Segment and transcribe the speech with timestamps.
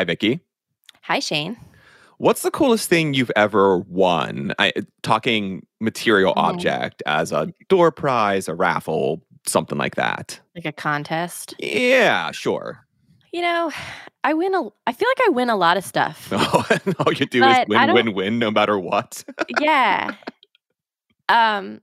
[0.00, 0.40] Hi, Vicky.
[1.02, 1.58] Hi, Shane.
[2.16, 4.54] What's the coolest thing you've ever won?
[4.58, 6.38] I, talking material Mhm.
[6.42, 10.40] object as a door prize, a raffle, something like that.
[10.54, 11.54] Like a contest.
[11.58, 12.86] Yeah, sure.
[13.30, 13.70] You know,
[14.24, 16.32] I win a I feel like I win a lot of stuff.
[16.34, 16.64] Oh,
[17.04, 19.22] all you do But is win, win, win, no matter what.
[19.50, 20.14] yeah.
[21.28, 21.82] Um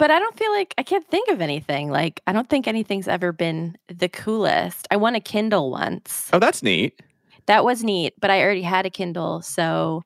[0.00, 1.90] but I don't feel like I can't think of anything.
[1.90, 4.88] Like I don't think anything's ever been the coolest.
[4.90, 6.30] I won a Kindle once.
[6.32, 7.00] oh, that's neat.
[7.46, 10.02] That was neat, but I already had a Kindle, so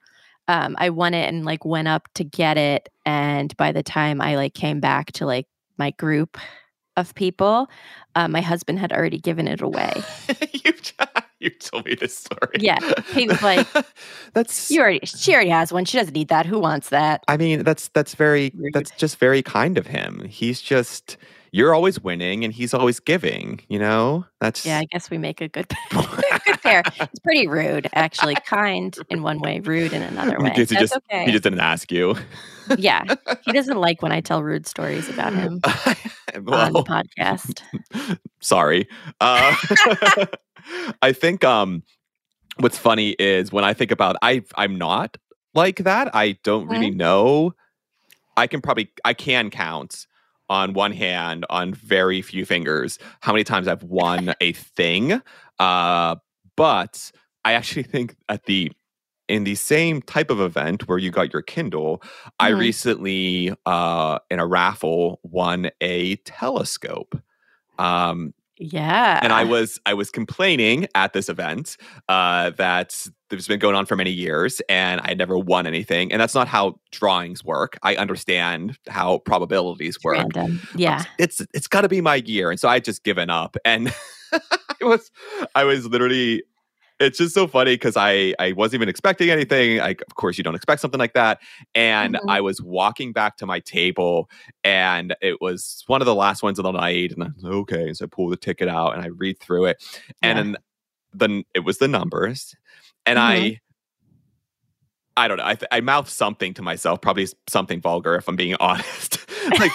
[0.48, 4.20] um I won it and like went up to get it and by the time
[4.20, 5.46] I like came back to like
[5.78, 6.36] my group
[6.96, 7.68] of people,
[8.14, 10.02] uh, my husband had already given it away.
[10.52, 10.72] you,
[11.40, 12.56] you told me this story.
[12.58, 12.78] Yeah,
[13.12, 13.66] he was like,
[14.34, 15.84] "That's You already she already has one.
[15.84, 16.46] She doesn't need that.
[16.46, 17.22] Who wants that?
[17.28, 18.72] I mean, that's that's very Rude.
[18.72, 20.24] that's just very kind of him.
[20.28, 21.16] He's just
[21.54, 24.26] you're always winning and he's always giving, you know?
[24.40, 26.82] That's Yeah, I guess we make a good, good pair.
[26.98, 28.34] It's pretty rude, actually.
[28.44, 30.50] Kind in one way, rude in another way.
[30.50, 31.26] He That's just okay.
[31.26, 32.16] he just didn't ask you.
[32.76, 33.04] yeah,
[33.44, 35.60] he doesn't like when I tell rude stories about him
[36.48, 37.62] on the podcast.
[38.44, 38.86] Sorry.
[39.20, 39.56] Uh,
[41.02, 41.82] I think um
[42.58, 45.16] what's funny is when I think about I I'm not
[45.54, 46.14] like that.
[46.14, 47.54] I don't really know.
[48.36, 50.06] I can probably I can count
[50.50, 55.20] on one hand on very few fingers how many times I've won a thing.
[55.58, 56.16] Uh
[56.56, 57.10] but
[57.44, 58.72] I actually think at the
[59.28, 62.02] in the same type of event where you got your Kindle,
[62.38, 62.58] I Mhm.
[62.58, 67.18] recently uh in a raffle won a telescope.
[67.78, 71.76] Um Yeah, and I was I was complaining at this event
[72.08, 76.12] uh, that it's been going on for many years, and I never won anything.
[76.12, 77.76] And that's not how drawings work.
[77.82, 80.18] I understand how probabilities work.
[80.18, 80.60] random.
[80.76, 83.56] Yeah, It's it's got to be my year, and so I just given up.
[83.64, 83.92] And
[84.32, 84.40] I
[84.82, 85.10] was
[85.54, 86.44] I was literally.
[87.04, 89.78] It's just so funny because I I wasn't even expecting anything.
[89.78, 91.40] Like, of course, you don't expect something like that.
[91.74, 92.20] And Mhm.
[92.28, 94.28] I was walking back to my table,
[94.64, 97.12] and it was one of the last ones of the night.
[97.12, 99.38] And I was like, okay, And so I pull the ticket out and I read
[99.40, 99.76] through it,
[100.22, 100.42] and Yeah.
[100.42, 100.56] then
[101.16, 102.54] then it was the numbers,
[103.06, 103.60] and I.
[105.16, 105.44] I don't know.
[105.46, 109.18] I, th- I mouthed something to myself, probably something vulgar, if I'm being honest.
[109.60, 109.70] like,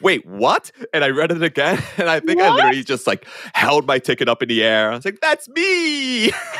[0.00, 0.70] wait, what?
[0.92, 4.28] And I read it again, and I think I literally just like held my ticket
[4.28, 4.90] up in the air.
[4.90, 6.30] I was like, "That's me!"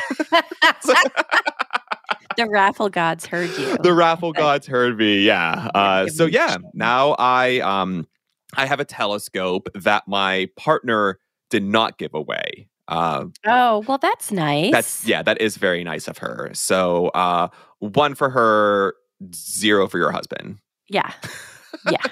[2.37, 3.77] the raffle gods heard you.
[3.77, 5.21] the raffle gods heard me.
[5.21, 5.69] Yeah.
[5.73, 8.07] Uh, so yeah, now I um
[8.55, 11.19] I have a telescope that my partner
[11.49, 12.67] did not give away.
[12.87, 14.71] Uh, oh, well, that's nice.
[14.71, 16.49] that's yeah, that is very nice of her.
[16.53, 17.47] So uh,
[17.79, 18.95] one for her,
[19.33, 20.57] zero for your husband.
[20.89, 21.13] Yeah,
[21.89, 22.03] yeah.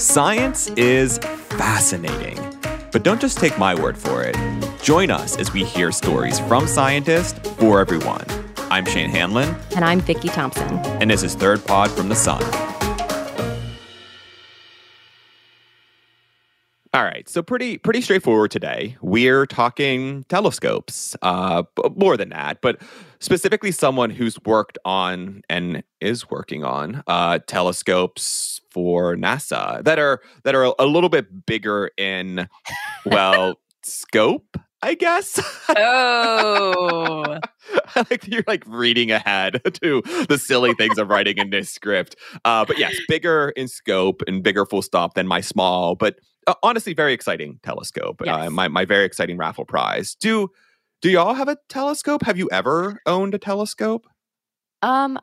[0.00, 1.18] Science is
[1.58, 2.38] fascinating.
[2.90, 4.34] But don't just take my word for it.
[4.82, 8.24] Join us as we hear stories from scientists for everyone.
[8.70, 10.78] I'm Shane Hanlon, And I'm Vicky Thompson.
[11.02, 12.40] and this is Third Pod from the Sun.
[16.92, 18.96] All right, so pretty pretty straightforward today.
[19.00, 21.62] We're talking telescopes, uh,
[21.94, 22.82] more than that, but
[23.20, 30.20] specifically someone who's worked on and is working on uh, telescopes for NASA that are
[30.42, 32.48] that are a little bit bigger in
[33.06, 35.38] well scope, I guess.
[35.68, 37.38] Oh,
[37.94, 42.16] I like you're like reading ahead to the silly things of writing in this script.
[42.44, 46.16] Uh, but yes, bigger in scope and bigger full stop than my small, but
[46.62, 48.22] honestly, very exciting telescope.
[48.26, 50.14] Uh, my my very exciting raffle prize.
[50.14, 50.48] Do
[51.02, 52.22] do y'all have a telescope?
[52.24, 54.06] Have you ever owned a telescope?
[54.82, 55.18] um,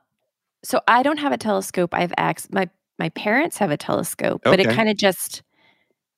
[0.64, 1.94] so I don't have a telescope.
[1.94, 2.52] I have access.
[2.52, 2.70] My
[3.00, 5.44] my parents have a telescope, but it kind of just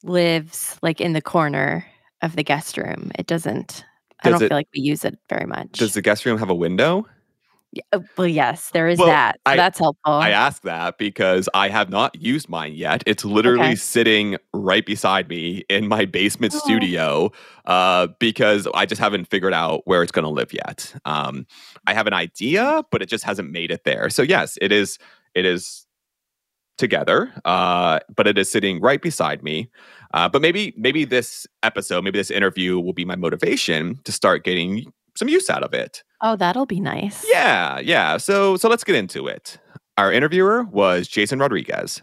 [0.04, 1.86] lives like in the corner
[2.22, 3.12] of the guest room.
[3.18, 3.86] It doesn't.
[4.24, 5.74] I don't it- feel like we use it very much.
[5.74, 7.06] Does the guest room have a window?
[7.72, 9.36] Yeah, uh, well, yes, there is Well, that.
[9.46, 10.12] So I- that's helpful.
[10.14, 13.04] I ask that because I have not used mine yet.
[13.06, 13.76] It's literally Okay.
[13.76, 16.60] sitting right beside me in my basement Oh.
[16.60, 17.32] studio
[17.66, 20.96] uh, because I just haven't figured out where it's going to live yet.
[21.06, 21.46] Um,
[21.86, 24.10] I have an idea, but it just hasn't made it there.
[24.10, 24.98] So yes, it is.
[25.36, 25.86] It is
[26.80, 29.70] together, uh, but it is sitting right beside me.
[30.14, 34.44] Uh, but maybe, maybe this episode, maybe this interview will be my motivation to start
[34.44, 36.04] getting some use out of it.
[36.22, 37.26] Oh, that'll be nice.
[37.30, 38.18] Yeah, yeah.
[38.18, 39.58] So so let's get into it.
[39.98, 42.02] Our interviewer was Jason Rodriguez.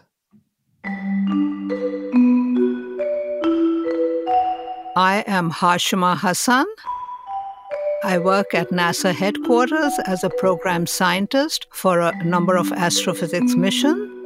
[4.95, 6.65] I am Hashima Hasan.
[8.03, 14.16] I work at NASA headquarters as a program scientist for a number of astrophysics missions.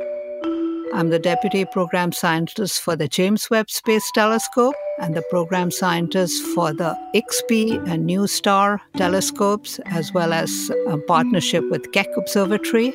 [0.93, 6.43] I'm the deputy program scientist for the James Webb Space Telescope and the program scientist
[6.53, 12.93] for the IXPE and NuSTAR telescopes, as well as a partnership with Keck Observatory.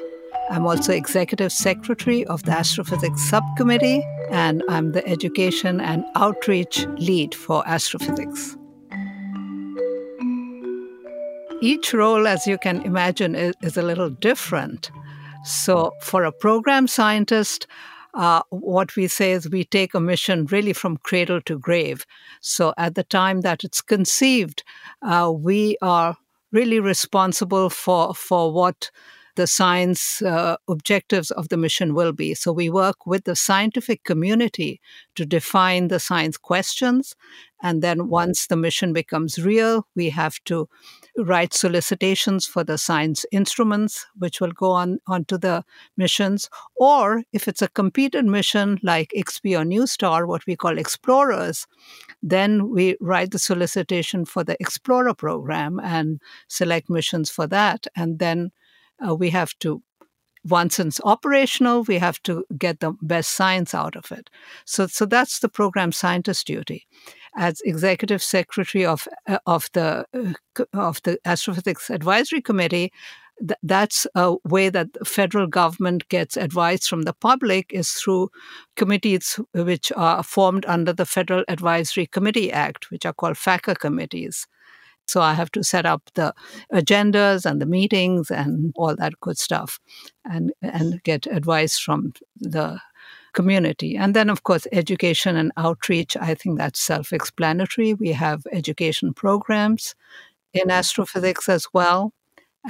[0.50, 7.34] I'm also executive secretary of the Astrophysics Subcommittee, and I'm the education and outreach lead
[7.34, 8.58] for astrophysics.
[11.62, 14.90] Each role, as you can imagine, is, is a little different.
[15.46, 17.69] So, for a program scientist,
[18.14, 22.04] uh, what we say is we take a mission really from cradle to grave.
[22.40, 24.64] So at the time that it's conceived,
[25.02, 26.16] uh, we are
[26.50, 28.90] really responsible for for what
[29.37, 32.34] the science uh, objectives of the mission will be.
[32.34, 34.81] So we work with the scientific community
[35.14, 37.14] to define the science questions.
[37.62, 40.69] And then once the mission becomes real, we have to
[41.18, 45.64] write solicitations for the science instruments, which will go on onto the
[45.96, 46.50] missions.
[46.76, 51.66] Or if it's a competed mission like IXPE or NuSTAR, what we call explorers,
[52.22, 57.86] then we write the solicitation for the Explorer program and select missions for that.
[57.96, 58.52] And then
[59.06, 59.82] uh, we have to
[60.48, 64.30] once it's operational, we have to get the best science out of it.
[64.64, 66.86] So, so that's the program scientist duty.
[67.38, 72.92] As executive secretary of uh, of the uh, of the Astrophysics Advisory Committee,
[73.38, 78.30] th- that's a way that the federal government gets advice from the public is through
[78.76, 84.46] committees which are formed under the Federal Advisory Committee Act, which are called FACA committees.
[85.06, 86.34] So I have to set up the
[86.72, 89.78] agendas and the meetings and all that good stuff
[90.24, 92.80] and, and get advice from the
[93.36, 93.96] community.
[93.96, 96.16] And then, of course, education and outreach.
[96.16, 97.94] I think that's self explanatory.
[97.94, 99.94] We have education programs
[100.52, 102.12] in astrophysics as well.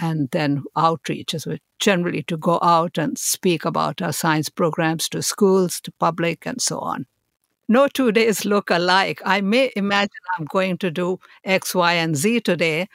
[0.02, 1.46] And then outreach is
[1.78, 6.60] generally to go out and speak about our science programs to schools, to public, and
[6.60, 7.06] so on
[7.68, 9.20] no two days look alike.
[9.24, 12.88] I may imagine I'm going to do X, Y, and Z today,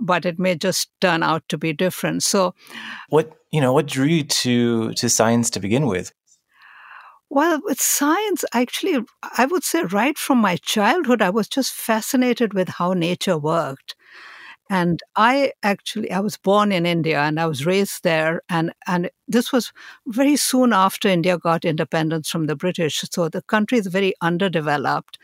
[0.00, 2.22] but it may just turn out to be different.
[2.22, 2.54] So,
[3.08, 6.12] what you know, what drew you to to science to begin with?
[7.34, 9.04] Well, with science, actually,
[9.36, 13.96] I would say right from my childhood, I was just fascinated with how nature worked.
[14.70, 18.42] And I actually, I was born in India and I was raised there.
[18.48, 19.72] And, and this was
[20.06, 23.02] very soon after India got independence from the British.
[23.10, 25.18] So the country is very underdeveloped.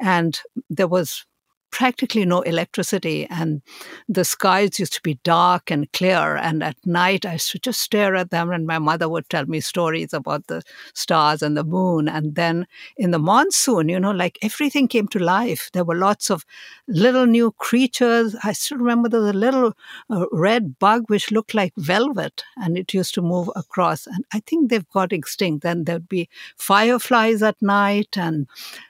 [0.00, 0.40] And
[0.70, 1.26] there was
[1.74, 3.60] practically no electricity, and
[4.08, 6.36] the skies used to be dark and clear.
[6.36, 9.44] And at night, I used to just stare at them, and my mother would tell
[9.46, 10.62] me stories about the
[10.94, 12.08] stars and the moon.
[12.08, 15.68] And then in the monsoon, you know, like everything came to life.
[15.72, 16.46] There were lots of
[16.86, 18.36] little new creatures.
[18.44, 19.72] I still remember there was a little
[20.10, 24.06] uh, red bug which looked like velvet, and it used to move across.
[24.06, 25.64] And I think they've got extinct.
[25.64, 28.46] Then there'd be fireflies at night, and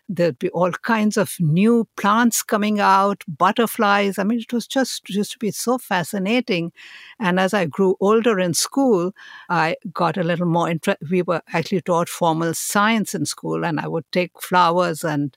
[0.09, 4.19] There'd be all kinds of new plants coming out, butterflies.
[4.19, 6.73] I mean, it was just used to be so fascinating.
[7.19, 9.12] And as I grew older in school,
[9.49, 10.73] I got a little more.
[11.11, 15.37] We were actually taught formal science in school, and I would take flowers and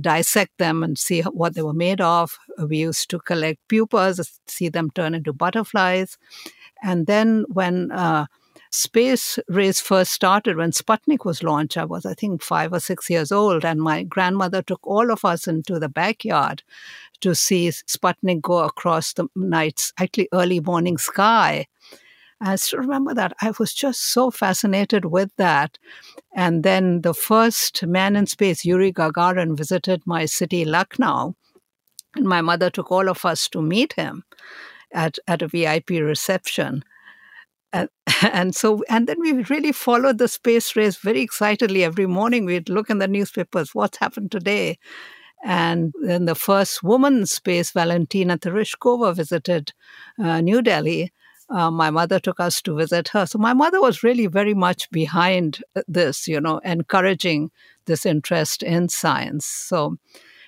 [0.00, 2.38] dissect them and see what they were made of.
[2.58, 6.18] We used to collect pupas, see them turn into butterflies.
[6.82, 8.26] And then when uh,
[8.76, 13.08] space race first started, when Sputnik was launched, I was, I think, five or six
[13.08, 16.62] years old, and my grandmother took all of us into the backyard
[17.20, 21.66] to see Sputnik go across the night's actually early morning sky.
[22.40, 23.32] I still remember that.
[23.40, 25.78] I was just so fascinated with that.
[26.34, 31.34] And then the first man in space, Yuri Gagarin, visited my city, Lucknow.
[32.14, 34.24] And my mother took all of us to meet him
[34.92, 36.84] at, at a VIP reception.
[38.32, 41.84] And, so, and then we really followed the space race very excitedly.
[41.84, 44.78] Every morning we'd look in the newspapers, what's happened today?
[45.44, 49.72] And then the first woman space, Valentina Tereshkova, visited
[50.22, 51.12] uh, New Delhi.
[51.50, 53.26] Uh, my mother took us to visit her.
[53.26, 57.50] So my mother was really very much behind this, you know, encouraging
[57.86, 59.46] this interest in science.
[59.46, 59.96] So,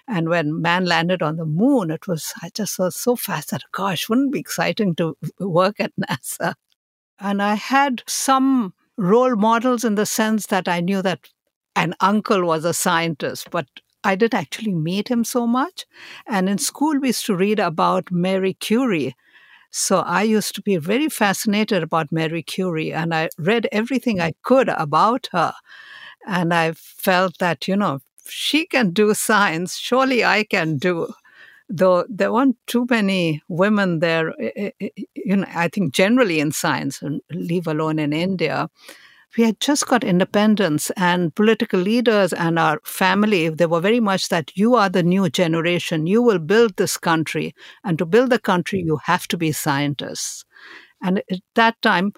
[0.08, 3.66] and when man landed on the moon, it was, I just was so fascinated.
[3.72, 6.54] Gosh, wouldn't it be exciting to work at NASA?
[7.20, 11.28] And I had some role models in the sense that I knew that
[11.76, 13.66] an uncle was a scientist, but
[14.04, 15.86] I didn't actually meet him so much.
[16.26, 19.16] And in school, we used to read about Mary Curie.
[19.70, 24.32] So I used to be very fascinated about Mary Curie, and I read everything I
[24.44, 25.54] could about her.
[26.26, 31.14] And I felt that, you know, she can do science, surely I can do
[31.68, 36.40] though there weren't too many women there, eh, eh, eh, you know, I think generally
[36.40, 38.68] in science, and leave alone in India.
[39.36, 44.28] we had just got independence and political leaders and our family they were very much
[44.30, 48.38] that you are the new generation you will build this country and to build the
[48.38, 50.44] country you have to be scientists
[51.02, 52.12] and at that time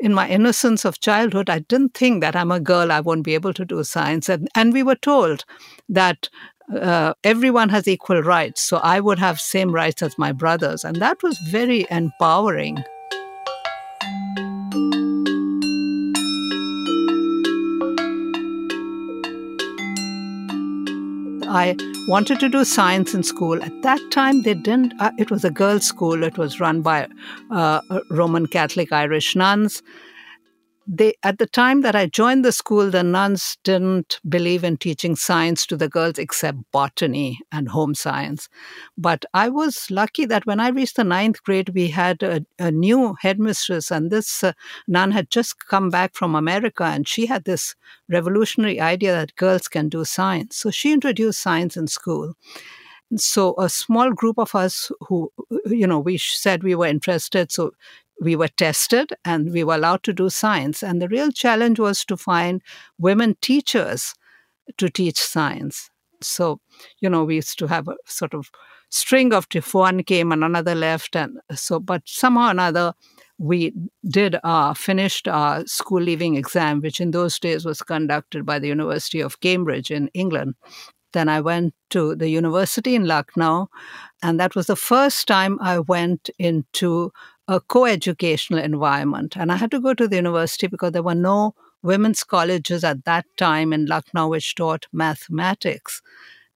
[0.00, 3.34] in my innocence of childhood i didn't think that i'm a girl i won't be
[3.34, 5.44] able to do science and, and we were told
[5.88, 6.28] that
[6.80, 10.96] uh, everyone has equal rights so i would have same rights as my brothers and
[10.96, 12.82] that was very empowering
[21.54, 21.76] I
[22.08, 23.62] wanted to do science in school.
[23.62, 26.22] At that time, they didn't, uh, it was a girls' school.
[26.24, 27.08] It was run by
[27.50, 29.82] uh, Roman Catholic Irish nuns
[30.86, 35.16] they at the time that I joined the school, the nuns didn't believe in teaching
[35.16, 38.48] science to the girls except botany and home science.
[38.98, 42.70] But I was lucky that when I reached the ninth grade, we had a, a
[42.70, 44.52] new headmistress, and this uh,
[44.88, 47.74] nun had just come back from America, and she had this
[48.08, 50.56] revolutionary idea that girls can do science.
[50.56, 52.34] So she introduced science in school
[53.16, 55.30] so a small group of us who
[55.66, 57.72] you know we said we were interested so
[58.22, 60.82] we were tested and we were allowed to do science.
[60.82, 62.62] And the real challenge was to find
[62.98, 64.14] women teachers
[64.78, 65.90] to teach science.
[66.20, 66.60] So,
[67.00, 68.50] you know, we used to have a sort of
[68.90, 71.16] string of if one came and another left.
[71.16, 72.94] And so, but somehow or another,
[73.38, 73.72] we
[74.08, 78.68] did uh, finished our school leaving exam, which in those days was conducted by the
[78.68, 80.54] University of Cambridge in England.
[81.12, 83.68] Then I went to the university in Lucknow,
[84.22, 87.12] and that was the first time I went into
[87.48, 89.36] a co-educational environment.
[89.36, 93.04] And I had to go to the university because there were no women's colleges at
[93.04, 96.00] that time in Lucknow which taught mathematics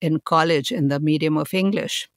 [0.00, 2.09] in college in the medium of English.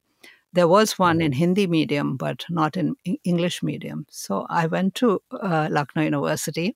[0.53, 4.05] There was one in Hindi medium, but not in English medium.
[4.09, 6.75] So I went to uh, Lucknow University.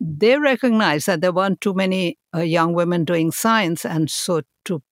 [0.00, 4.82] They recognized that there weren't too many uh, young women doing science, and so to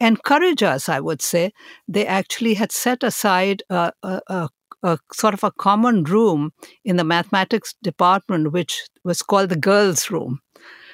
[0.00, 1.52] encourage us, I would say,
[1.88, 4.48] they actually had set aside a, a, a
[4.84, 6.52] a sort of a common room
[6.84, 10.40] in the mathematics department, which was called the girls' room.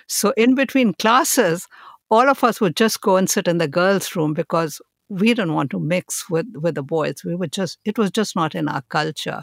[0.06, 1.66] So, in between classes,
[2.10, 5.54] all of us would just go and sit in the girls' room because we didn't
[5.54, 7.22] want to mix with, with the boys.
[7.24, 9.42] We were just, it was just not in our culture.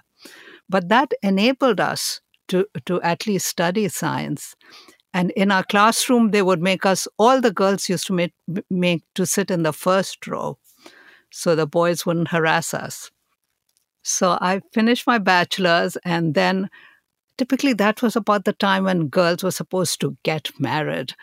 [0.69, 4.55] But that enabled us to, to at least study science.
[5.13, 8.33] And in our classroom, they would make us, all the girls used to make,
[8.69, 10.57] make to sit in the first row
[11.31, 13.11] so the boys wouldn't harass us.
[14.07, 16.69] So I finished my bachelor's, and then
[17.37, 21.13] typically that was about the time when girls were supposed to get married.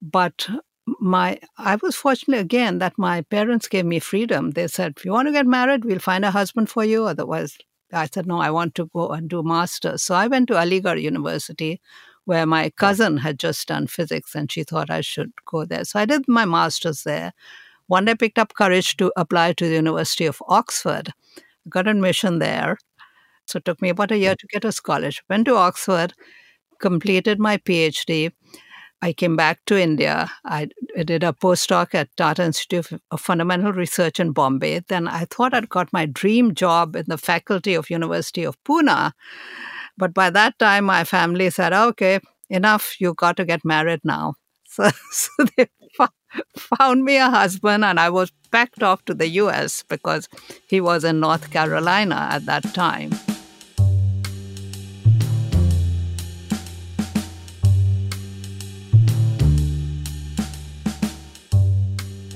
[0.00, 0.48] But
[1.00, 4.52] my I was fortunate again that my parents gave me freedom.
[4.52, 7.06] They said, if you want to get married, we'll find a husband for you.
[7.06, 7.58] Otherwise,
[7.92, 10.04] I said, no, I want to go and do masters.
[10.04, 11.80] So I went to Aligarh University,
[12.24, 15.84] where my cousin had just done physics, and she thought I should go there.
[15.84, 17.32] So I did my master's there.
[17.88, 21.12] One day, I picked up courage to apply to the University of Oxford
[21.70, 22.78] got admission there.
[23.46, 25.24] So it took me about a year to get a scholarship.
[25.30, 26.12] Went to Oxford,
[26.80, 28.32] completed my PhD.
[29.00, 30.30] I came back to India.
[30.44, 30.68] I
[31.04, 34.80] did a postdoc at Tata Institute of Fundamental Research in Bombay.
[34.88, 39.12] Then I thought I'd got my dream job in the faculty of University of Pune.
[39.96, 42.20] But by that time, my family said, okay,
[42.50, 44.34] enough, You've got to get married now.
[44.70, 45.66] So, so they
[46.56, 50.28] found me a husband, and I was packed off to the US because
[50.68, 53.12] he was in North Carolina at that time.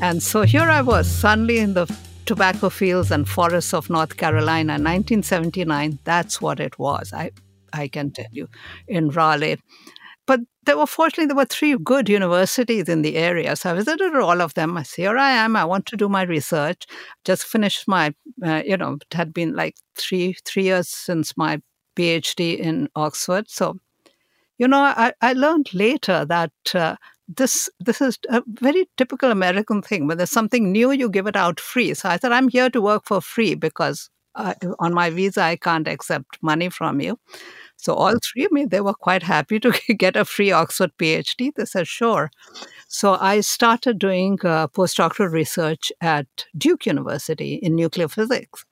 [0.02, 1.86] And so here I was, suddenly in the
[2.26, 6.00] tobacco fields and forests of North Carolina, 1979.
[6.02, 7.12] That's what it was.
[7.12, 7.30] I,
[7.72, 8.48] I can tell you,
[8.88, 9.60] in Raleigh.
[10.26, 14.14] But there were fortunately there were three good universities in the area, so I visited
[14.14, 14.76] all of them.
[14.76, 15.56] I said, here I am.
[15.56, 16.86] I want to do my research.
[17.24, 18.14] Just finished my,
[18.44, 21.60] uh, you know, it had been like three three years since my
[21.96, 23.50] PhD in Oxford.
[23.50, 23.78] So,
[24.58, 26.96] you know, I, I learned later that uh,
[27.28, 30.06] this this is a very typical American thing.
[30.06, 31.94] When there's something new, you give it out free.
[31.94, 35.56] So I said, I'm here to work for free because uh, on my visa I
[35.56, 37.18] can't accept money from you.
[37.82, 41.52] So all three of me, they were quite happy to get a free Oxford PhD.
[41.52, 42.30] They said, sure.
[42.86, 48.64] So I started doing uh, postdoctoral research at Duke University in nuclear physics.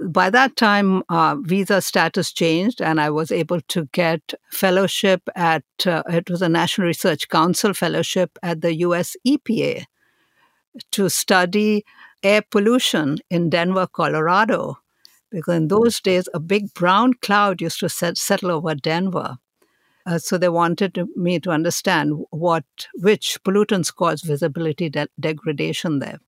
[0.00, 5.64] By that time, uh, visa status changed, and I was able to get fellowship at
[5.84, 9.16] uh, it was a National Research Council fellowship at the U.S.
[9.26, 9.86] EPA
[10.92, 11.84] to study
[12.22, 14.78] air pollution in Denver, Colorado
[15.30, 19.38] because in those days a big brown cloud used to set, settle over Denver.
[20.06, 22.64] Uh, so they wanted to, me to understand what
[22.94, 26.18] which pollutants cause visibility de- degradation there.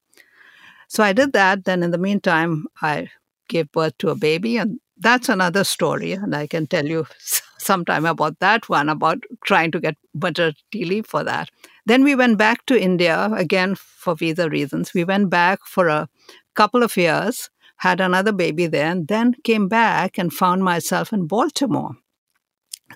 [0.88, 1.64] So I did that.
[1.64, 3.10] Then in the meantime, I
[3.48, 7.06] gave birth to a baby, and that's another story, and I can tell you
[7.58, 11.50] sometime about that one about trying to get maternity leave for that.
[11.86, 14.92] Then we went back to India again for visa reasons.
[14.94, 16.08] We went back for a
[16.54, 21.26] couple of years, had another baby there, and then came back and found myself in
[21.26, 21.96] Baltimore.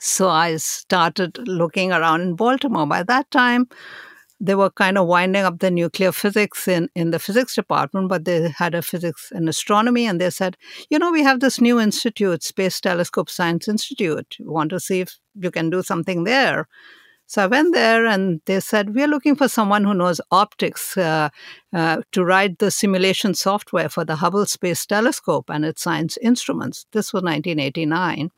[0.01, 2.87] So I started looking around in Baltimore.
[2.87, 3.69] By that time,
[4.41, 8.25] they were kind of winding up the nuclear physics in, in the physics department, but
[8.25, 10.05] they had a physics and astronomy.
[10.05, 10.57] And they said,
[10.91, 14.37] you know, we have this new institute, Space Telescope Science Institute.
[14.41, 16.67] Want to see if you can do something there?
[17.33, 21.31] So I went there and they said, We're looking for someone who knows optics uh,
[21.73, 26.85] uh, to write the simulation software for the Hubble Space Telescope and its science instruments.
[26.93, 28.29] This was 1989.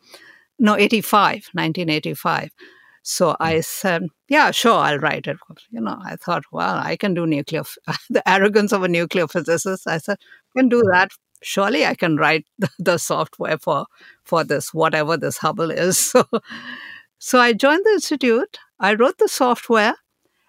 [0.61, 2.51] No, 85, 1985.
[3.03, 3.61] So I hmm.
[3.63, 5.39] said, yeah, sure, I'll write it.
[5.73, 7.65] You know, I thought, well, I can do nuclear,
[8.11, 9.89] the arrogance of a nuclear physicist.
[9.89, 10.19] I said,
[10.55, 11.11] I can do that.
[11.43, 13.87] Surely I can write the, the software for,
[14.23, 16.15] for this, whatever this Hubble is.
[16.23, 16.25] So,
[17.19, 18.59] so I joined the institute.
[18.85, 19.95] I wrote the software.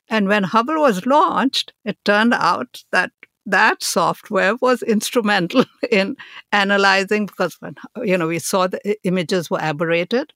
[0.07, 3.11] And when Hubble was launched, it turned out that
[3.45, 6.15] that software was instrumental in
[6.51, 10.33] analyzing because when you know we saw the images were aberrated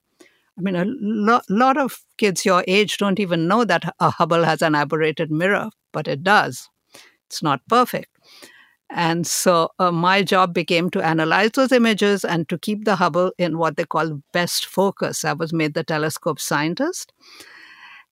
[0.60, 4.44] I mean, a lo- lot of kids your age don't even know that a Hubble
[4.44, 6.70] has an aberrated mirror, but it does.
[7.28, 8.10] It's not perfect.
[8.90, 13.32] And so uh, my job became to analyze those images and to keep the Hubble
[13.38, 15.24] in what they call best focus.
[15.24, 17.14] I was made the telescope scientist.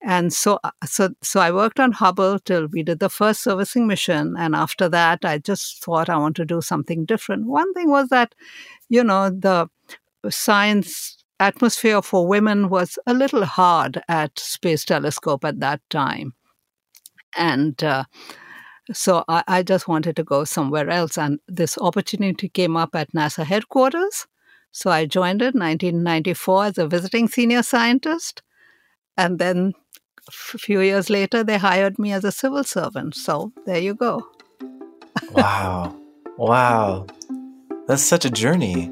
[0.04, 3.88] And so, uh, so, so I worked on Hubble till we did the first servicing
[3.88, 4.36] mission.
[4.38, 7.48] And after that, I just thought I want to do something different.
[7.48, 8.36] One thing was that,
[8.90, 9.68] you know, the
[10.30, 16.34] science atmosphere for women was a little hard at Space Telescope at that time.
[17.36, 18.06] And uh,
[18.94, 21.18] so I, I, just wanted to go somewhere else.
[21.18, 24.28] And this opportunity came up at NASA headquarters.
[24.72, 28.42] So I joined it in 1994 as a visiting senior scientist.
[29.16, 29.74] And then
[30.28, 33.16] a few years later, they hired me as a civil servant.
[33.16, 34.28] So there you go.
[35.32, 35.96] wow.
[36.38, 37.08] Wow.
[37.88, 38.92] That's such a journey.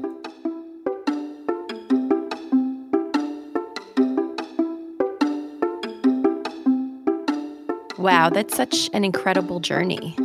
[7.98, 10.16] Wow, that's such an incredible journey.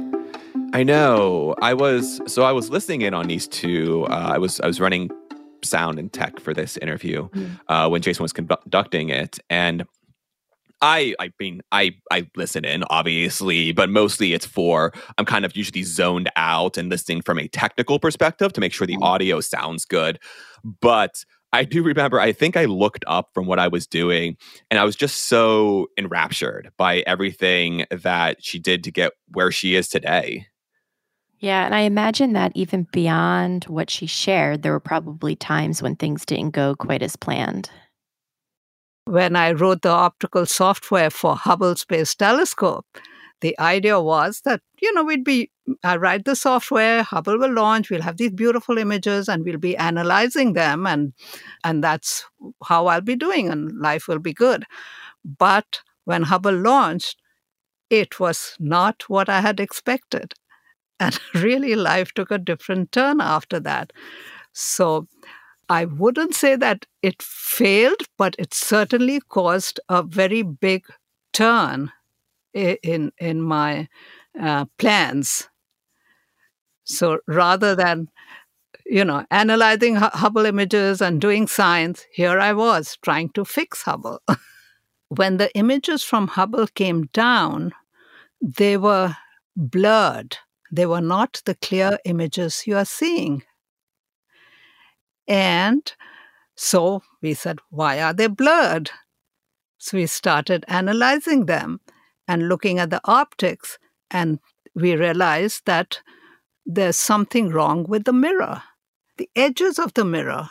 [0.73, 1.55] I know.
[1.61, 4.05] I was so I was listening in on these two.
[4.05, 5.09] Uh, I was I was running
[5.63, 7.59] sound and tech for this interview mm.
[7.67, 9.85] uh, when Jason was conducting it, and
[10.81, 15.55] I I mean I I listen in obviously, but mostly it's for I'm kind of
[15.55, 19.03] usually zoned out and listening from a technical perspective to make sure the mm.
[19.03, 20.19] audio sounds good,
[20.81, 24.37] but I do remember, I think I looked up from what I was doing
[24.69, 29.75] and I was just so enraptured by everything that she did to get where she
[29.75, 30.47] is today.
[31.39, 31.65] Yeah.
[31.65, 36.25] And I imagine that even beyond what she shared, there were probably times when things
[36.25, 37.69] didn't go quite as planned.
[39.11, 42.85] When I wrote the optical software for Hubble Space Telescope,
[43.41, 45.51] the idea was that, you know, we'd be,
[45.83, 49.75] I write the software, Hubble will launch, we'll have these beautiful images and we'll be
[49.75, 51.11] analyzing them and,
[51.65, 52.23] and that's
[52.63, 54.63] how I'll be doing and life will be good.
[55.25, 57.17] But when Hubble launched,
[57.89, 60.33] it was not what I had expected.
[61.01, 63.91] And really, life took a different turn after that.
[64.53, 65.07] So
[65.71, 70.85] I wouldn't say that it failed, but it certainly caused a very big
[71.31, 71.93] turn
[72.53, 73.87] in in my
[74.37, 75.47] uh, plans.
[76.83, 78.09] So rather than
[78.85, 84.19] you know analyzing Hubble images and doing science, here I was trying to fix Hubble.
[85.07, 87.71] when the images from Hubble came down,
[88.41, 89.15] they were
[89.55, 90.35] blurred.
[90.69, 93.43] They were not the clear images you are seeing.
[95.27, 95.91] And
[96.55, 98.91] so we said, why are they blurred?
[99.77, 101.79] So we started analyzing them
[102.27, 103.79] and looking at the optics,
[104.09, 104.39] and
[104.75, 106.01] we realized that
[106.65, 108.63] there's something wrong with the mirror.
[109.17, 110.49] The edges of the mirror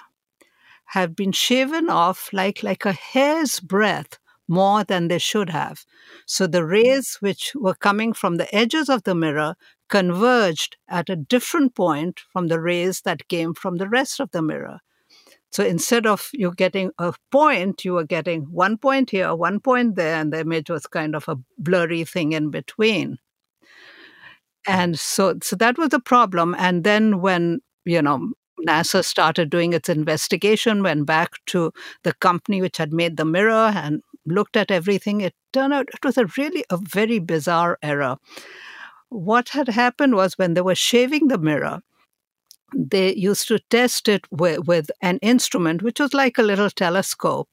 [0.86, 4.18] have been shaven off like, like a hair's breadth
[4.50, 5.84] more than they should have.
[6.26, 9.54] So the rays which were coming from the edges of the mirror
[9.88, 14.42] converged at a different point from the rays that came from the rest of the
[14.42, 14.80] mirror.
[15.52, 19.96] So instead of you getting a point, you were getting one point here, one point
[19.96, 23.18] there, and the image was kind of a blurry thing in between.
[24.66, 26.54] And so, so that was a problem.
[26.58, 28.32] And then when you know
[28.66, 33.72] NASA started doing its investigation, went back to the company which had made the mirror
[33.74, 35.20] and looked at everything.
[35.20, 38.16] It turned out it was a really a very bizarre error.
[39.08, 41.80] What had happened was when they were shaving the mirror,
[42.76, 47.48] they used to test it with, with an instrument which was like a little telescope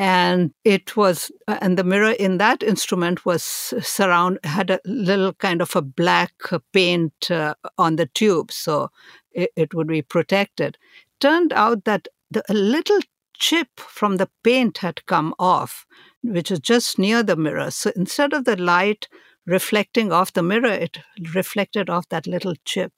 [0.00, 5.60] and it was and the mirror in that instrument was surround had a little kind
[5.60, 6.32] of a black
[6.72, 8.90] paint uh, on the tube so
[9.32, 10.78] it, it, would be protected.
[11.20, 13.00] Turned out that the, a little
[13.34, 15.86] chip from the paint had come off
[16.22, 17.70] which was just near the mirror.
[17.70, 19.06] So instead of the light
[19.44, 20.98] reflecting off the mirror it
[21.34, 22.92] reflected off that little chip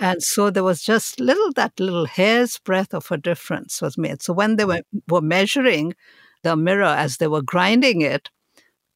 [0.00, 4.22] and so there was just little that little hair's breadth of a difference was made.
[4.22, 4.68] So when they mm.
[4.68, 5.94] were, were measuring
[6.42, 8.30] the mirror as they were grinding it,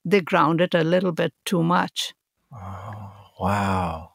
[0.05, 2.14] they ground it a little bit too much.
[2.53, 4.12] Oh, wow.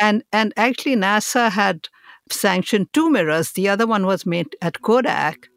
[0.00, 1.88] And and actually NASA had
[2.30, 3.52] sanctioned two mirrors.
[3.52, 5.48] The other one was made at Kodak.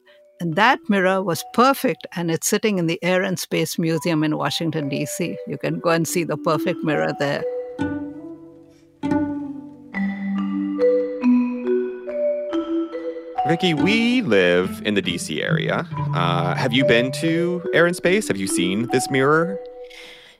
[0.41, 4.35] And that mirror was perfect, and it's sitting in the Air and Space Museum in
[4.35, 5.37] Washington, D.C.
[5.47, 7.41] You can go and see the perfect mirror there.
[13.47, 15.87] Vicky, we live in the DC area.
[16.15, 18.27] Uh, have you been to Air and Space?
[18.27, 19.59] Have you seen this mirror?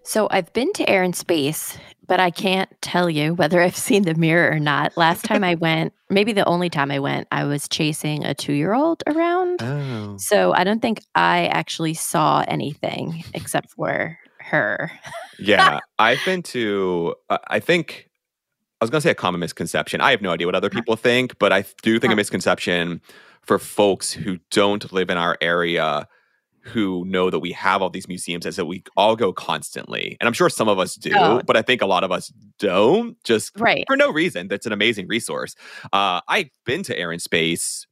[0.02, 4.04] So I've been to Air and Space, but I can't tell you whether I've seen
[4.04, 4.98] the mirror or not.
[4.98, 8.54] Last time I went, maybe the only time I went, I was chasing a two
[8.54, 9.62] year old around.
[9.62, 10.18] Oh.
[10.18, 14.92] So I don't think I actually saw anything except for her.
[15.38, 15.80] yeah.
[16.00, 18.10] I've been to, uh, I think
[18.86, 20.02] was going to say a common misconception.
[20.02, 23.02] I have no idea what other people think, but I do think a misconception
[23.42, 26.08] for folks who don't live in our area
[26.66, 30.18] who know that we have all these museums is that we all go constantly.
[30.20, 31.42] And I'm sure some of us do, oh.
[31.46, 33.84] but I think a lot of us don't just right.
[33.86, 34.48] for no reason.
[34.48, 35.56] That's an amazing resource.
[35.94, 37.86] Uh, I've been to Air and Space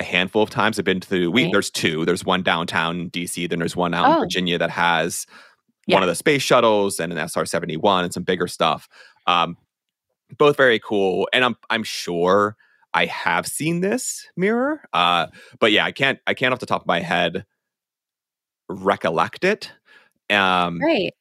[0.00, 0.78] a handful of times.
[0.78, 1.52] I've been to, we, right.
[1.52, 2.04] there's two.
[2.04, 4.14] There's one downtown DC, then there's one out oh.
[4.14, 5.24] in Virginia that has
[5.86, 5.94] yeah.
[5.94, 8.88] one of the space shuttles and an SR 71 and some bigger stuff.
[9.28, 9.56] Um,
[10.36, 12.56] both very cool, and I'm I'm sure
[12.92, 14.82] I have seen this mirror.
[14.92, 15.26] Uh,
[15.58, 17.44] but yeah, I can't I can't off the top of my head
[18.68, 19.72] recollect it.
[20.30, 21.12] Um, right.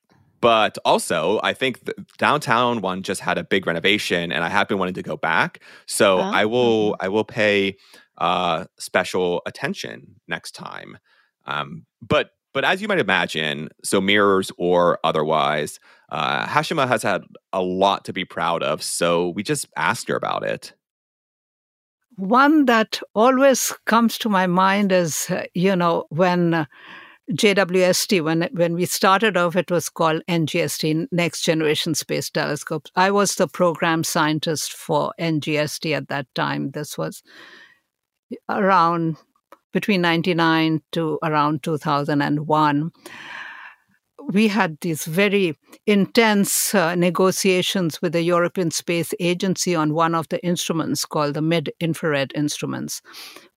[0.42, 4.68] But also, I think the downtown one just had a big renovation, and I have
[4.68, 5.64] been wanting to go back.
[5.86, 6.22] So oh.
[6.22, 7.06] I will mm-hmm.
[7.06, 7.78] I will pay
[8.18, 10.98] uh, special attention next time.
[11.46, 17.24] Um, but but as you might imagine, so mirrors or otherwise, uh, Hashima has had
[17.52, 18.84] a lot to be proud of.
[18.84, 20.74] So we just asked her about it.
[22.16, 26.66] One that always comes to my mind is, uh, you know, when uh,
[27.32, 32.92] JWST, when when we started off, it was called NGST, Next Generation Space Telescopes.
[32.96, 36.72] I was the program scientist for NGST at that time.
[36.72, 37.24] This was
[38.50, 39.18] around
[39.74, 42.92] between 99 to around 2001
[44.32, 50.30] we had these very intense uh, negotiations with the European Space Agency on one of
[50.30, 53.02] the instruments called the mid infrared instruments,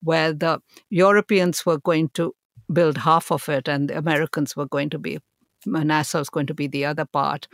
[0.02, 2.34] where the Europeans were going to
[2.72, 5.18] build half of it and the Americans were going to be,
[5.66, 7.46] NASA was going to be the other part.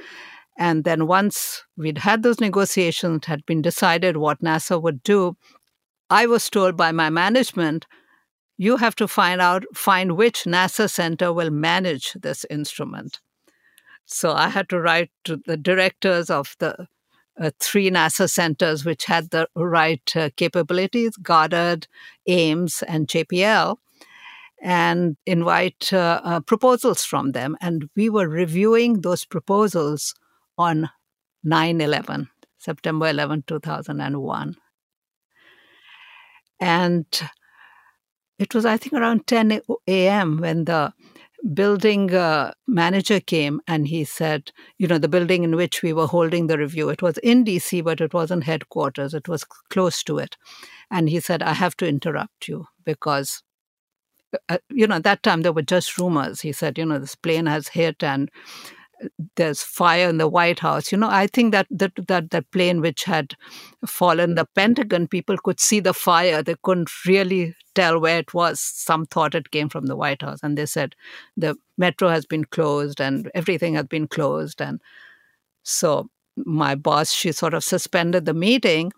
[0.58, 5.36] And then once we'd had those negotiations, had been decided what NASA would do,
[6.10, 7.86] I was told by my management
[8.58, 13.20] you have to find out find which NASA center will manage this instrument.
[14.04, 16.86] So I had to write to the directors of the
[17.40, 21.86] uh, three NASA centers which had the right uh, capabilities Goddard,
[22.26, 23.76] Ames, and JPL
[24.62, 27.56] and invite uh, uh, proposals from them.
[27.60, 30.14] And we were reviewing those proposals
[30.56, 30.88] on
[31.42, 34.54] 9 11, September 11, 2001.
[36.60, 37.06] And
[38.42, 40.38] it was, I think, around 10 a.m.
[40.38, 40.92] when the
[41.54, 46.06] building uh, manager came and he said, you know, the building in which we were
[46.08, 50.18] holding the review, it was in DC, but it wasn't headquarters, it was close to
[50.18, 50.36] it.
[50.90, 53.42] And he said, I have to interrupt you because,
[54.48, 56.40] uh, you know, at that time there were just rumors.
[56.40, 58.28] He said, you know, this plane has hit and
[59.36, 60.92] there's fire in the White House.
[60.92, 63.34] You know, I think that that that that plane which had
[63.86, 66.42] fallen, the Pentagon people could see the fire.
[66.42, 68.60] They couldn't really tell where it was.
[68.60, 70.94] Some thought it came from the White House, and they said
[71.36, 74.60] the metro has been closed and everything has been closed.
[74.60, 74.80] And
[75.62, 78.92] so my boss, she sort of suspended the meeting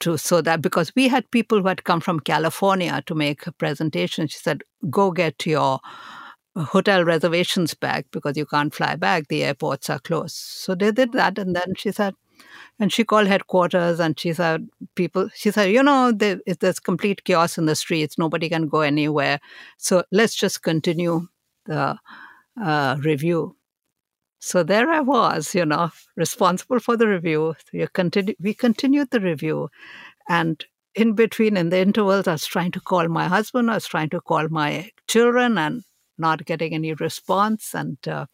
[0.00, 3.52] to so that because we had people who had come from California to make a
[3.52, 4.26] presentation.
[4.28, 5.80] She said, "Go get your."
[6.56, 9.28] Hotel reservations back because you can't fly back.
[9.28, 10.36] The airports are closed.
[10.36, 11.38] So they did that.
[11.38, 12.14] And then she said,
[12.78, 17.24] And she called headquarters and she said, people, she said, you know, there, there's complete
[17.24, 18.18] chaos in the streets.
[18.18, 19.40] Nobody can go anywhere.
[19.78, 21.26] So let's just continue
[21.66, 21.96] the
[22.62, 23.56] uh, review.
[24.38, 27.54] So there I was, you know, responsible for the review.
[27.72, 29.70] We, continue, we continued the review.
[30.28, 30.64] And
[30.94, 34.10] in between, in the intervals, I was trying to call my husband, I was trying
[34.10, 35.82] to call my children and
[36.18, 37.74] not getting any response.
[37.74, 38.26] And, uh,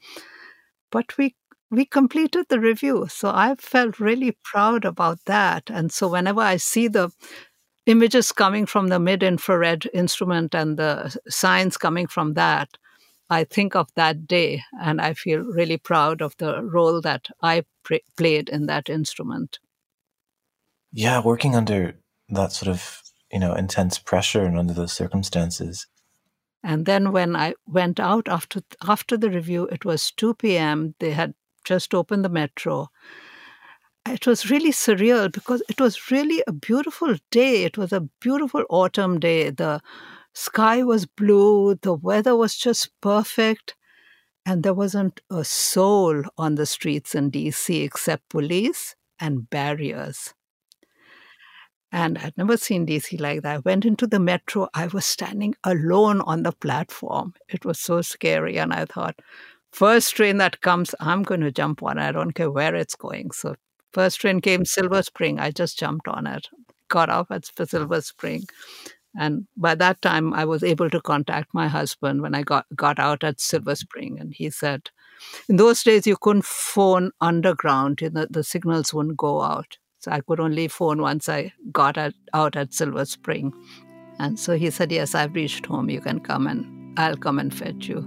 [0.91, 1.35] but we
[1.71, 3.07] we completed the review.
[3.09, 5.71] So I felt really proud about that.
[5.71, 7.11] And so whenever I see the
[7.87, 12.69] images coming from the mid infrared instrument and the science coming from that,
[13.31, 17.65] I think of that day and I feel really proud of the role that I
[18.17, 19.61] played in that instrument.
[20.93, 21.95] Yeah, working under
[22.31, 25.87] that sort of, you know, intense pressure and under those circumstances.
[26.63, 30.95] And then when I went out after after the review, it was 2 p.m.
[31.01, 32.89] They had just opened the metro.
[34.07, 37.65] It was really surreal because it was really a beautiful day.
[37.65, 39.51] It was a beautiful autumn day.
[39.51, 39.81] The
[40.35, 43.75] sky was blue, the weather was just perfect,
[44.47, 50.35] and there wasn't a soul on the streets in DC except police and barriers.
[51.93, 53.55] And I'd never seen DC like that.
[53.57, 54.69] I went into the metro.
[54.75, 57.35] I was standing alone on the platform.
[57.49, 58.59] It was so scary.
[58.59, 59.19] And I thought,
[59.73, 61.99] first train that comes, I'm going to jump on.
[61.99, 63.33] I don't care where it's going.
[63.33, 63.57] So,
[63.93, 65.41] first train came Silver Spring.
[65.41, 66.49] I just jumped on it,
[66.89, 68.45] got off at Silver Spring.
[69.19, 73.01] And by that time, I was able to contact my husband when I got, got
[73.01, 74.19] out at Silver Spring.
[74.21, 74.91] And he said,
[75.49, 79.79] in those days, you couldn't phone underground, you know, the signals wouldn't go out.
[80.01, 83.53] So I could only phone once I got at, out at Silver Spring.
[84.19, 85.91] And so he said, Yes, I've reached home.
[85.91, 88.01] You can come and I'll come and fetch you.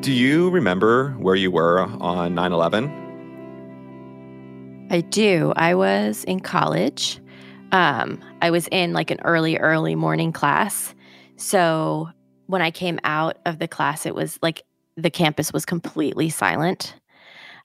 [0.00, 4.86] Do you remember where you were on 9 11?
[4.90, 5.54] I do.
[5.56, 7.20] I was in college.
[7.74, 10.94] Um, I was in like an early, early morning class.
[11.36, 12.08] So
[12.46, 14.62] when I came out of the class, it was like
[14.96, 16.94] the campus was completely silent.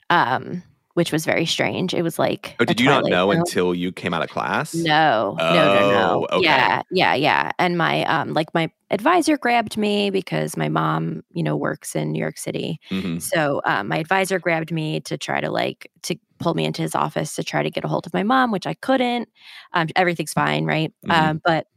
[0.10, 0.64] Um,
[0.96, 1.94] which was very strange.
[1.94, 4.74] It was like Oh, did you not know until you came out of class?
[4.74, 6.28] No, oh, no, no, no.
[6.32, 6.44] Okay.
[6.44, 7.52] Yeah, yeah, yeah.
[7.58, 12.12] And my um, like my advisor grabbed me because my mom, you know, works in
[12.12, 12.82] New York City.
[12.90, 13.20] Mm-hmm.
[13.20, 16.96] So um, my advisor grabbed me to try to like to pull me into his
[16.96, 19.30] office to try to get a hold of my mom, which I couldn't.
[19.74, 20.94] Um, everything's fine, right?
[21.06, 21.12] Mhm.
[21.14, 21.68] Um, but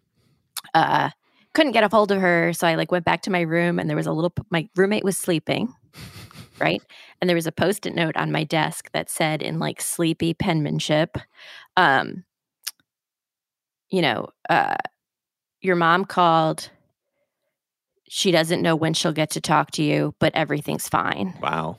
[0.75, 1.11] uh,
[1.55, 3.89] couldn't get a hold of her, so I like went back to my room, and
[3.89, 4.33] there was a little.
[4.51, 5.73] My roommate was sleeping,
[6.61, 6.83] right?
[7.21, 11.19] And there was a post-it note on my desk that said in like sleepy penmanship,
[11.77, 12.25] um,
[13.91, 14.77] you know, uh,
[15.61, 16.71] your mom called.
[18.09, 21.35] She doesn't know when she'll get to talk to you, but everything's fine.
[21.41, 21.79] Wow.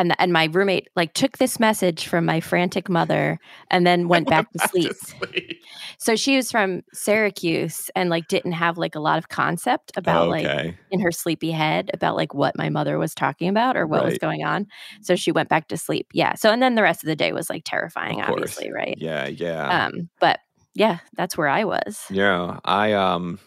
[0.00, 3.38] And and my roommate like took this message from my frantic mother
[3.70, 4.94] and then went back to sleep.
[4.94, 5.62] sleep.
[5.98, 10.30] So she was from Syracuse and like didn't have like a lot of concept about
[10.30, 14.02] like in her sleepy head about like what my mother was talking about or what
[14.02, 14.66] was going on.
[15.02, 16.06] So she went back to sleep.
[16.14, 16.34] Yeah.
[16.34, 18.96] So and then the rest of the day was like terrifying, obviously, right?
[18.98, 19.86] Yeah, yeah.
[19.86, 20.40] Um, but
[20.74, 22.04] yeah, that's where I was.
[22.08, 23.38] Yeah, I um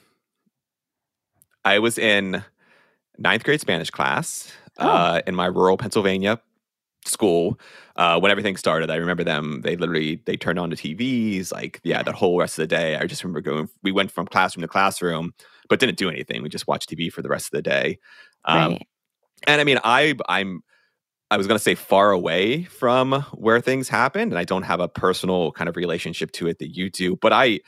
[1.65, 2.43] I was in
[3.17, 4.87] ninth grade Spanish class Oh.
[4.87, 6.39] uh, in my rural Pennsylvania
[7.05, 7.59] school
[7.95, 8.89] uh, when everything started.
[8.89, 9.61] I remember them.
[9.61, 11.51] They literally they turned on the TVs.
[11.51, 12.95] Like yeah, the whole rest of the day.
[12.95, 13.69] I just remember going.
[13.83, 15.33] We went from classroom to classroom,
[15.69, 16.41] but didn't do anything.
[16.41, 17.99] We just watched TV for the rest of the day.
[18.45, 18.87] Um, right.
[19.47, 20.63] and I mean, I I'm
[21.31, 24.79] I was going to say far away from where things happened, and I don't have
[24.79, 27.15] a personal kind of relationship to it that you do.
[27.15, 27.59] But I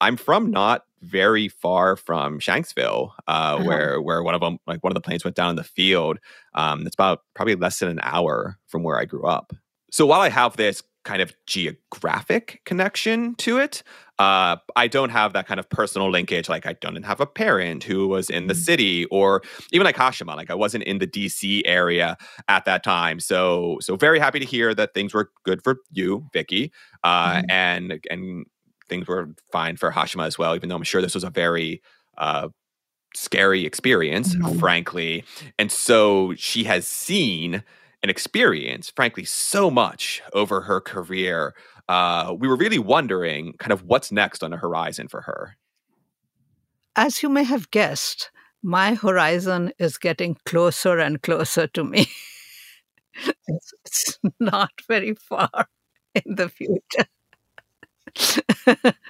[0.00, 3.64] I'm from not very far from Shanksville, uh, Uh-huh.
[3.64, 6.18] where where one of them like one of the planes went down in the field.
[6.54, 9.52] Um, it's about probably less than an hour from where I grew up.
[9.90, 13.82] So while I have this kind of geographic connection to it,
[14.18, 16.48] uh, I don't have that kind of personal linkage.
[16.48, 18.56] Like I don't have a parent who was in the Mhm.
[18.56, 20.36] city, or even like Hashima.
[20.36, 22.16] Like I wasn't in the DC area
[22.48, 23.20] at that time.
[23.20, 26.72] So so very happy to hear that things were good for you, Vicky,
[27.04, 27.44] uh, Mhm.
[27.48, 28.46] and and
[28.88, 30.54] things were fine for Hashima as well.
[30.54, 31.82] Even though I'm sure this was a very
[32.16, 32.48] uh,
[33.14, 34.58] scary experience, Mhm.
[34.60, 35.24] frankly.
[35.58, 37.62] And so she has seen
[38.02, 41.54] and experienced, frankly, so much over her career.
[41.88, 45.56] Uh, we were really wondering kind of what's next on the horizon for her.
[46.96, 48.30] As you may have guessed,
[48.62, 52.06] my horizon is getting closer and closer to me.
[53.48, 55.50] it's, it's not very far
[56.14, 57.06] in the future.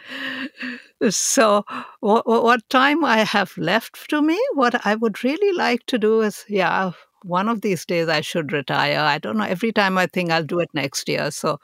[1.10, 1.64] so,
[2.00, 6.20] what, what time I have left to me, what I would really like to do
[6.22, 6.92] is, yeah,
[7.22, 9.00] one of these days I should retire.
[9.00, 9.44] I don't know.
[9.44, 11.58] Every time I think I'll do it next year, so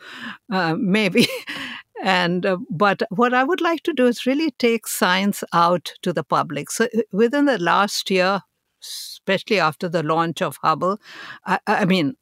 [0.53, 1.27] uh, maybe.
[2.05, 6.13] and uh, but what I would like to do is really take science out to
[6.13, 6.71] the public.
[6.71, 8.41] So uh, within the last year,
[8.83, 10.99] especially after the launch of Hubble,
[11.47, 12.15] I, I mean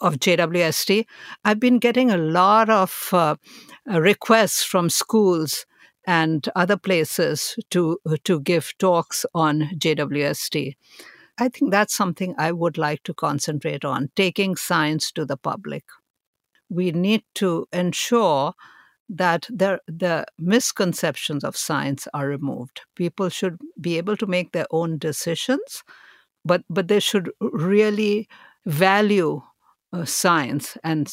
[0.00, 1.04] of JWST,
[1.44, 3.36] I've been getting a lot of uh,
[3.86, 5.66] requests from schools
[6.06, 10.74] and other places to to give talks on JWST.
[11.38, 15.84] I think that's something I would like to concentrate on, taking science to the public.
[16.68, 18.54] We need to ensure
[19.08, 22.82] that the, the misconceptions of science are removed.
[22.94, 25.82] People should be able to make their own decisions,
[26.44, 28.28] but, but they should really
[28.66, 29.40] value
[29.92, 31.12] uh, science and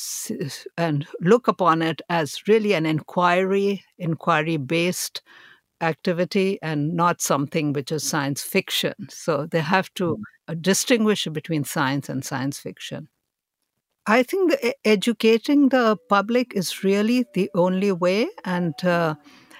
[0.77, 5.21] and look upon it as really an inquiry inquiry based
[5.81, 8.93] activity and not something which is science fiction.
[9.09, 10.21] So they have to mm.
[10.47, 13.09] uh, distinguish between science and science fiction.
[14.07, 19.15] I think the, educating the public is really the only way and uh,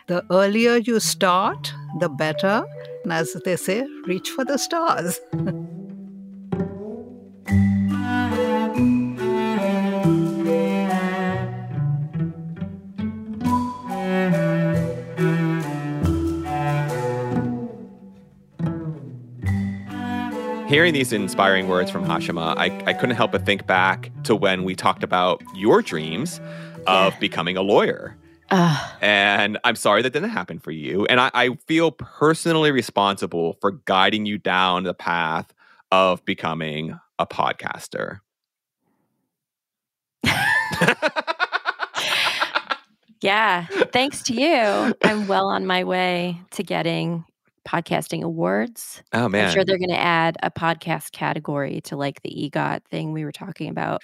[0.07, 2.63] the earlier you start the better.
[3.03, 5.19] And as they say reach for the stars
[20.75, 24.65] hearing these inspiring words from Hashima, I, I couldn't help but think back to when
[24.65, 26.41] we talked about your dreams
[26.85, 27.19] of yeah.
[27.19, 28.17] becoming a lawyer.
[28.51, 31.05] Uh, and I'm sorry that didn't happen for you.
[31.05, 35.53] And I, I feel personally responsible for guiding you down the path
[35.93, 38.19] of becoming a podcaster.
[43.21, 44.93] yeah, thanks to you.
[45.05, 47.23] I'm well on my way to getting
[47.65, 49.01] podcasting awards.
[49.13, 49.47] Oh man.
[49.47, 53.25] I'm sure they're going to add a podcast category to like the EGOT thing we
[53.25, 54.03] were talking about.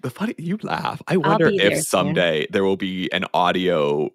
[0.00, 1.02] The funny you laugh.
[1.06, 2.46] I wonder if someday soon.
[2.50, 4.10] there will be an audio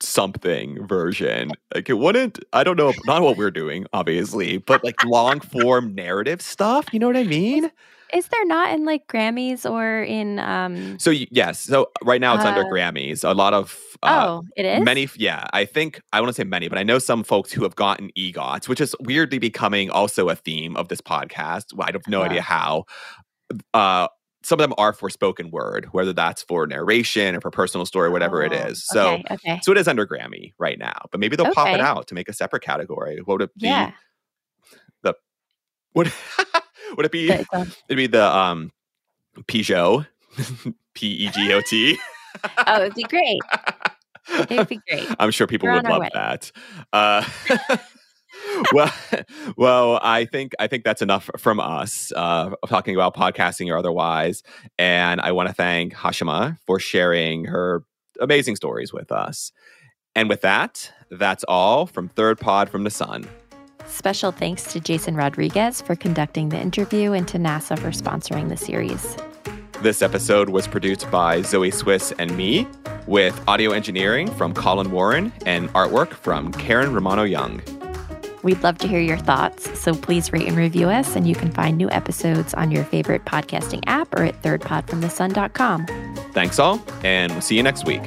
[0.00, 1.52] something version.
[1.74, 5.94] Like it wouldn't I don't know not what we're doing obviously, but like long form
[5.94, 7.70] narrative stuff, you know what I mean?
[8.14, 12.44] Is there not in like Grammys or in um So yes, so right now it's
[12.44, 13.28] uh, under Grammys.
[13.28, 14.84] A lot of uh, Oh, it is?
[14.84, 17.62] Many yeah, I think I want to say many, but I know some folks who
[17.62, 21.72] have gotten EGOTs, which is weirdly becoming also a theme of this podcast.
[21.74, 22.84] Well, I have no idea how.
[23.74, 24.08] Uh
[24.42, 28.08] some of them are for spoken word, whether that's for narration or for personal story,
[28.08, 28.84] whatever oh, it is.
[28.86, 29.60] So, okay, okay.
[29.62, 31.54] so it is under Grammy right now, but maybe they'll okay.
[31.54, 33.18] pop it out to make a separate category.
[33.18, 33.66] What would it be?
[33.66, 33.92] Yeah.
[35.02, 35.14] The
[35.92, 36.12] what?
[36.96, 37.30] Would it be?
[37.30, 37.46] It'd
[37.88, 38.72] be the um,
[39.48, 40.06] Peugeot,
[40.94, 41.98] P E G O T.
[42.66, 43.40] Oh, it'd be great.
[44.50, 45.08] It'd be great.
[45.18, 46.10] I'm sure people We're would love way.
[46.14, 46.52] that.
[46.92, 47.24] Uh,
[48.72, 48.92] well,
[49.56, 54.42] well, I think I think that's enough from us uh, talking about podcasting or otherwise.
[54.78, 57.84] And I want to thank Hashima for sharing her
[58.20, 59.52] amazing stories with us.
[60.14, 63.28] And with that, that's all from Third Pod from the Sun.
[63.90, 68.56] Special thanks to Jason Rodriguez for conducting the interview and to NASA for sponsoring the
[68.56, 69.16] series.
[69.82, 72.66] This episode was produced by Zoe Swiss and me,
[73.06, 77.60] with audio engineering from Collin Warren and artwork from Karen Romano Young.
[78.42, 81.50] We'd love to hear your thoughts, so please rate and review us, and you can
[81.50, 85.86] find new episodes on your favorite podcasting app or at thirdpodfromthesun.com.
[86.32, 88.02] Thanks all, and we'll see you next week.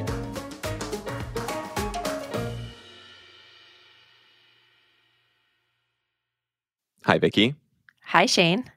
[7.14, 7.54] Hi, Vicky.
[8.06, 8.72] Hi, Shane.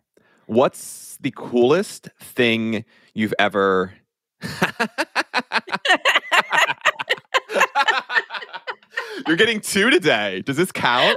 [0.45, 3.95] What's the coolest thing you've ever?
[9.27, 10.43] You're getting two today.
[10.43, 11.17] Does this count?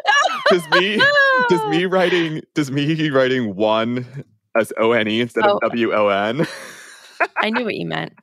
[0.49, 1.01] Does me
[1.49, 4.05] does me writing does me writing one
[4.55, 5.55] as O N E instead oh.
[5.55, 6.47] of W O N?
[7.35, 8.13] I knew what you meant.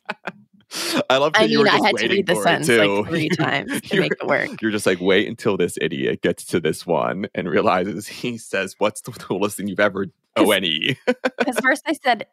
[1.10, 1.32] I love.
[1.34, 4.60] I mean, I had to read the sentence like three times to make it work.
[4.60, 8.74] You're just like, wait until this idiot gets to this one and realizes he says,
[8.78, 12.26] "What's the coolest thing you've ever O N E?" Because first I said,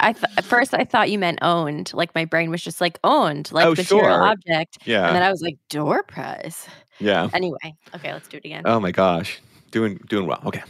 [0.00, 1.92] I th- first I thought you meant owned.
[1.94, 4.26] Like my brain was just like owned, like oh, material sure.
[4.26, 4.78] object.
[4.84, 5.06] Yeah.
[5.06, 6.66] And then I was like, door prize.
[6.98, 7.28] Yeah.
[7.32, 8.62] Anyway, okay, let's do it again.
[8.66, 9.40] Oh my gosh,
[9.70, 10.40] doing doing well.
[10.46, 10.62] Okay.